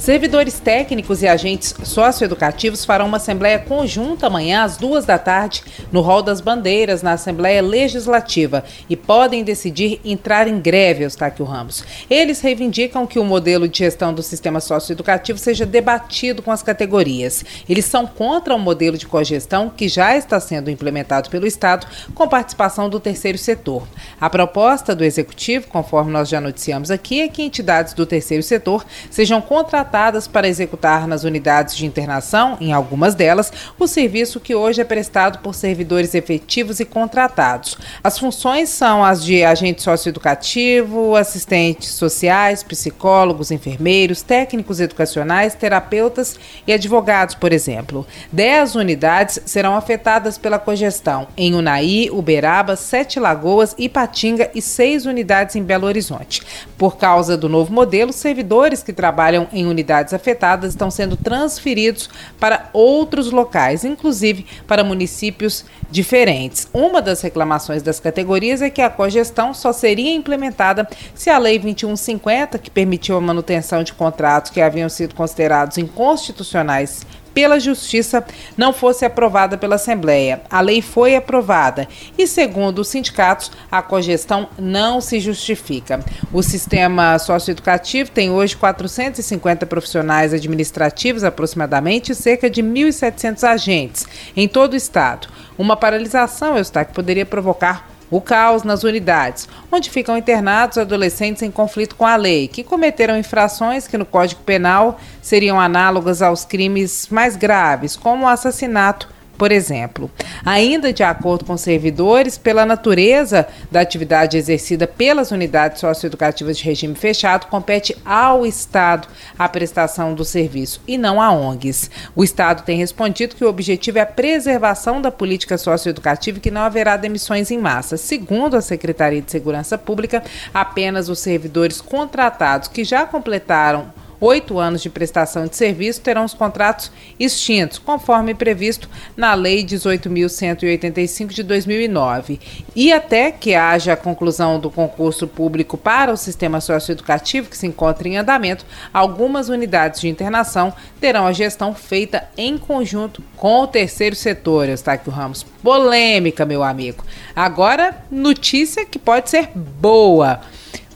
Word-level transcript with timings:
Servidores 0.00 0.58
técnicos 0.58 1.22
e 1.22 1.28
agentes 1.28 1.74
socioeducativos 1.84 2.86
farão 2.86 3.04
uma 3.04 3.18
assembleia 3.18 3.58
conjunta 3.58 4.28
amanhã 4.28 4.62
às 4.62 4.78
duas 4.78 5.04
da 5.04 5.18
tarde 5.18 5.62
no 5.92 6.00
Hall 6.00 6.22
das 6.22 6.40
Bandeiras, 6.40 7.02
na 7.02 7.12
Assembleia 7.12 7.60
Legislativa, 7.60 8.64
e 8.88 8.96
podem 8.96 9.44
decidir 9.44 10.00
entrar 10.02 10.48
em 10.48 10.58
greve, 10.58 11.04
Eustáquio 11.04 11.44
Ramos. 11.44 11.84
Eles 12.08 12.40
reivindicam 12.40 13.06
que 13.06 13.18
o 13.18 13.24
modelo 13.24 13.68
de 13.68 13.76
gestão 13.76 14.14
do 14.14 14.22
sistema 14.22 14.58
socioeducativo 14.58 15.38
seja 15.38 15.66
debatido 15.66 16.40
com 16.40 16.50
as 16.50 16.62
categorias. 16.62 17.44
Eles 17.68 17.84
são 17.84 18.06
contra 18.06 18.54
o 18.54 18.58
modelo 18.58 18.96
de 18.96 19.06
cogestão 19.06 19.68
que 19.68 19.86
já 19.86 20.16
está 20.16 20.40
sendo 20.40 20.70
implementado 20.70 21.28
pelo 21.28 21.46
Estado 21.46 21.86
com 22.14 22.26
participação 22.26 22.88
do 22.88 22.98
terceiro 22.98 23.36
setor. 23.36 23.86
A 24.18 24.30
proposta 24.30 24.94
do 24.94 25.04
Executivo, 25.04 25.68
conforme 25.68 26.10
nós 26.10 26.26
já 26.26 26.40
noticiamos 26.40 26.90
aqui, 26.90 27.20
é 27.20 27.28
que 27.28 27.42
entidades 27.42 27.92
do 27.92 28.06
terceiro 28.06 28.42
setor 28.42 28.82
sejam 29.10 29.42
contratadas 29.42 29.89
contratadas 29.90 30.28
para 30.28 30.46
executar 30.46 31.08
nas 31.08 31.24
unidades 31.24 31.76
de 31.76 31.84
internação, 31.84 32.56
em 32.60 32.72
algumas 32.72 33.16
delas, 33.16 33.52
o 33.76 33.88
serviço 33.88 34.38
que 34.38 34.54
hoje 34.54 34.80
é 34.80 34.84
prestado 34.84 35.40
por 35.40 35.52
servidores 35.52 36.14
efetivos 36.14 36.78
e 36.78 36.84
contratados. 36.84 37.76
As 38.02 38.16
funções 38.16 38.68
são 38.68 39.04
as 39.04 39.24
de 39.24 39.42
agente 39.42 39.82
socioeducativo, 39.82 41.16
assistentes 41.16 41.90
sociais, 41.90 42.62
psicólogos, 42.62 43.50
enfermeiros, 43.50 44.22
técnicos 44.22 44.78
educacionais, 44.78 45.54
terapeutas 45.54 46.38
e 46.66 46.72
advogados, 46.72 47.34
por 47.34 47.52
exemplo. 47.52 48.06
Dez 48.30 48.76
unidades 48.76 49.40
serão 49.44 49.74
afetadas 49.74 50.38
pela 50.38 50.58
cogestão 50.58 51.26
em 51.36 51.52
Unai, 51.54 52.08
Uberaba, 52.12 52.76
Sete 52.76 53.18
Lagoas, 53.18 53.74
Ipatinga 53.76 54.50
e 54.54 54.62
seis 54.62 55.04
unidades 55.04 55.56
em 55.56 55.64
Belo 55.64 55.86
Horizonte. 55.86 56.42
Por 56.78 56.96
causa 56.96 57.36
do 57.36 57.48
novo 57.48 57.72
modelo, 57.72 58.12
servidores 58.12 58.84
que 58.84 58.92
trabalham 58.92 59.48
em 59.52 59.66
unidades 59.66 59.79
unidades 59.80 60.12
afetadas 60.12 60.70
estão 60.70 60.90
sendo 60.90 61.16
transferidos 61.16 62.10
para 62.38 62.68
outros 62.72 63.30
locais, 63.30 63.84
inclusive 63.84 64.46
para 64.66 64.84
municípios 64.84 65.64
diferentes. 65.90 66.68
Uma 66.72 67.00
das 67.00 67.22
reclamações 67.22 67.82
das 67.82 67.98
categorias 67.98 68.60
é 68.60 68.68
que 68.68 68.82
a 68.82 68.90
cogestão 68.90 69.54
só 69.54 69.72
seria 69.72 70.14
implementada 70.14 70.86
se 71.14 71.30
a 71.30 71.38
Lei 71.38 71.58
2150, 71.58 72.58
que 72.58 72.70
permitiu 72.70 73.16
a 73.16 73.20
manutenção 73.20 73.82
de 73.82 73.94
contratos 73.94 74.50
que 74.50 74.60
haviam 74.60 74.88
sido 74.88 75.14
considerados 75.14 75.78
inconstitucionais 75.78 77.06
pela 77.34 77.60
Justiça 77.60 78.24
não 78.56 78.72
fosse 78.72 79.04
aprovada 79.04 79.56
pela 79.58 79.76
Assembleia. 79.76 80.42
A 80.50 80.60
lei 80.60 80.82
foi 80.82 81.16
aprovada 81.16 81.88
e, 82.16 82.26
segundo 82.26 82.80
os 82.80 82.88
sindicatos, 82.88 83.50
a 83.70 83.82
cogestão 83.82 84.48
não 84.58 85.00
se 85.00 85.20
justifica. 85.20 86.04
O 86.32 86.42
sistema 86.42 87.18
socioeducativo 87.18 88.10
tem 88.10 88.30
hoje 88.30 88.56
450 88.56 89.66
profissionais 89.66 90.32
administrativos, 90.32 91.24
aproximadamente, 91.24 92.12
e 92.12 92.14
cerca 92.14 92.48
de 92.48 92.62
1.700 92.62 93.44
agentes 93.44 94.06
em 94.36 94.48
todo 94.48 94.74
o 94.74 94.76
estado. 94.76 95.28
Uma 95.58 95.76
paralisação, 95.76 96.56
Eustáquio, 96.56 96.94
poderia 96.94 97.26
provocar 97.26 97.89
o 98.10 98.20
caos 98.20 98.62
nas 98.62 98.82
unidades, 98.82 99.48
onde 99.70 99.88
ficam 99.88 100.18
internados 100.18 100.78
adolescentes 100.78 101.42
em 101.42 101.50
conflito 101.50 101.94
com 101.94 102.04
a 102.04 102.16
lei, 102.16 102.48
que 102.48 102.64
cometeram 102.64 103.16
infrações 103.16 103.86
que 103.86 103.96
no 103.96 104.04
Código 104.04 104.42
Penal 104.42 104.98
seriam 105.22 105.60
análogas 105.60 106.20
aos 106.20 106.44
crimes 106.44 107.06
mais 107.10 107.36
graves, 107.36 107.96
como 107.96 108.24
o 108.24 108.28
assassinato 108.28 109.08
por 109.40 109.50
exemplo. 109.50 110.10
Ainda 110.44 110.92
de 110.92 111.02
acordo 111.02 111.46
com 111.46 111.56
servidores, 111.56 112.36
pela 112.36 112.66
natureza 112.66 113.48
da 113.70 113.80
atividade 113.80 114.36
exercida 114.36 114.86
pelas 114.86 115.30
unidades 115.30 115.80
socioeducativas 115.80 116.58
de 116.58 116.64
regime 116.64 116.94
fechado, 116.94 117.46
compete 117.46 117.96
ao 118.04 118.44
Estado 118.44 119.08
a 119.38 119.48
prestação 119.48 120.12
do 120.12 120.26
serviço 120.26 120.82
e 120.86 120.98
não 120.98 121.22
a 121.22 121.32
ONGs. 121.32 121.90
O 122.14 122.22
Estado 122.22 122.64
tem 122.64 122.76
respondido 122.76 123.34
que 123.34 123.42
o 123.42 123.48
objetivo 123.48 123.96
é 123.96 124.02
a 124.02 124.06
preservação 124.06 125.00
da 125.00 125.10
política 125.10 125.56
socioeducativa 125.56 126.36
e 126.36 126.42
que 126.42 126.50
não 126.50 126.60
haverá 126.60 126.98
demissões 126.98 127.50
em 127.50 127.56
massa. 127.56 127.96
Segundo 127.96 128.58
a 128.58 128.60
Secretaria 128.60 129.22
de 129.22 129.30
Segurança 129.30 129.78
Pública, 129.78 130.22
apenas 130.52 131.08
os 131.08 131.18
servidores 131.18 131.80
contratados 131.80 132.68
que 132.68 132.84
já 132.84 133.06
completaram 133.06 133.90
oito 134.20 134.58
anos 134.58 134.82
de 134.82 134.90
prestação 134.90 135.46
de 135.46 135.56
serviço 135.56 136.00
terão 136.00 136.24
os 136.24 136.34
contratos 136.34 136.92
extintos, 137.18 137.78
conforme 137.78 138.34
previsto 138.34 138.88
na 139.16 139.34
Lei 139.34 139.64
18.185 139.64 141.28
de 141.28 141.42
2009. 141.42 142.40
E 142.76 142.92
até 142.92 143.30
que 143.30 143.54
haja 143.54 143.94
a 143.94 143.96
conclusão 143.96 144.60
do 144.60 144.70
concurso 144.70 145.26
público 145.26 145.76
para 145.76 146.12
o 146.12 146.16
sistema 146.16 146.60
socioeducativo 146.60 147.48
que 147.48 147.56
se 147.56 147.66
encontra 147.66 148.06
em 148.06 148.18
andamento, 148.18 148.66
algumas 148.92 149.48
unidades 149.48 150.00
de 150.00 150.08
internação 150.08 150.72
terão 151.00 151.26
a 151.26 151.32
gestão 151.32 151.74
feita 151.74 152.28
em 152.36 152.58
conjunto 152.58 153.22
com 153.36 153.62
o 153.62 153.66
terceiro 153.66 154.14
setor, 154.14 154.68
Eustáquio 154.68 155.10
Ramos. 155.10 155.42
Polêmica, 155.62 156.44
meu 156.44 156.62
amigo. 156.62 157.04
Agora, 157.34 157.96
notícia 158.10 158.84
que 158.84 158.98
pode 158.98 159.30
ser 159.30 159.50
boa. 159.54 160.40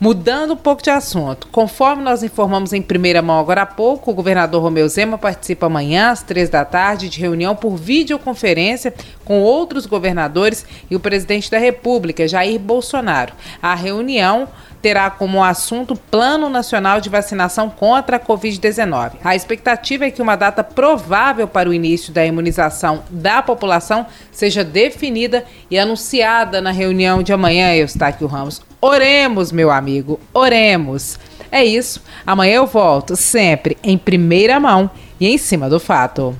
Mudando 0.00 0.54
um 0.54 0.56
pouco 0.56 0.82
de 0.82 0.90
assunto, 0.90 1.46
conforme 1.52 2.02
nós 2.02 2.24
informamos 2.24 2.72
em 2.72 2.82
primeira 2.82 3.22
mão 3.22 3.38
agora 3.38 3.62
há 3.62 3.66
pouco, 3.66 4.10
o 4.10 4.14
governador 4.14 4.60
Romeu 4.60 4.88
Zema 4.88 5.16
participa 5.16 5.66
amanhã 5.66 6.10
às 6.10 6.20
três 6.20 6.50
da 6.50 6.64
tarde 6.64 7.08
de 7.08 7.20
reunião 7.20 7.54
por 7.54 7.76
videoconferência 7.76 8.92
com 9.24 9.40
outros 9.40 9.86
governadores 9.86 10.66
e 10.90 10.96
o 10.96 11.00
presidente 11.00 11.48
da 11.48 11.58
República, 11.58 12.26
Jair 12.26 12.58
Bolsonaro. 12.58 13.32
A 13.62 13.72
reunião 13.76 14.48
terá 14.82 15.08
como 15.08 15.42
assunto 15.42 15.94
o 15.94 15.96
Plano 15.96 16.50
Nacional 16.50 17.00
de 17.00 17.08
Vacinação 17.08 17.70
contra 17.70 18.16
a 18.16 18.20
Covid-19. 18.20 19.12
A 19.22 19.36
expectativa 19.36 20.06
é 20.06 20.10
que 20.10 20.20
uma 20.20 20.36
data 20.36 20.64
provável 20.64 21.46
para 21.46 21.70
o 21.70 21.72
início 21.72 22.12
da 22.12 22.26
imunização 22.26 23.04
da 23.08 23.40
população 23.40 24.06
seja 24.32 24.64
definida 24.64 25.44
e 25.70 25.78
anunciada 25.78 26.60
na 26.60 26.72
reunião 26.72 27.22
de 27.22 27.32
amanhã, 27.32 27.72
Eustáquio 27.74 28.26
Ramos. 28.26 28.60
Oremos, 28.86 29.50
meu 29.50 29.70
amigo, 29.70 30.20
oremos. 30.34 31.18
É 31.50 31.64
isso. 31.64 32.02
Amanhã 32.26 32.56
eu 32.56 32.66
volto, 32.66 33.16
sempre 33.16 33.78
em 33.82 33.96
primeira 33.96 34.60
mão 34.60 34.90
e 35.18 35.26
em 35.26 35.38
cima 35.38 35.70
do 35.70 35.80
fato. 35.80 36.36